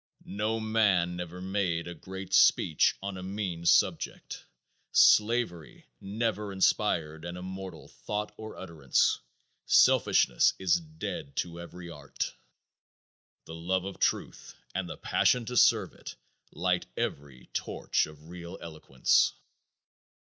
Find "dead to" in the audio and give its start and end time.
10.79-11.61